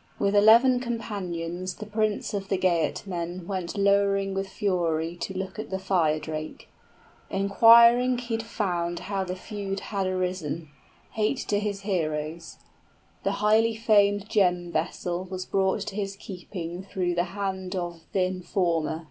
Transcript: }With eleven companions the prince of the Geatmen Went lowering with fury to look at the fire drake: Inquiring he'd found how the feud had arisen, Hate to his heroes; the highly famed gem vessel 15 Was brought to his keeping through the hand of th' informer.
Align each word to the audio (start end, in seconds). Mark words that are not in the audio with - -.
}With 0.18 0.34
eleven 0.34 0.80
companions 0.80 1.74
the 1.74 1.84
prince 1.84 2.32
of 2.32 2.48
the 2.48 2.56
Geatmen 2.56 3.44
Went 3.46 3.76
lowering 3.76 4.32
with 4.32 4.48
fury 4.48 5.16
to 5.16 5.36
look 5.36 5.58
at 5.58 5.68
the 5.68 5.78
fire 5.78 6.18
drake: 6.18 6.70
Inquiring 7.28 8.16
he'd 8.16 8.42
found 8.42 9.00
how 9.00 9.22
the 9.22 9.36
feud 9.36 9.80
had 9.80 10.06
arisen, 10.06 10.70
Hate 11.10 11.36
to 11.48 11.58
his 11.58 11.82
heroes; 11.82 12.56
the 13.22 13.32
highly 13.44 13.74
famed 13.76 14.30
gem 14.30 14.72
vessel 14.72 15.24
15 15.24 15.30
Was 15.30 15.44
brought 15.44 15.80
to 15.80 15.94
his 15.94 16.16
keeping 16.16 16.82
through 16.82 17.14
the 17.14 17.24
hand 17.36 17.74
of 17.76 18.00
th' 18.14 18.16
informer. 18.16 19.08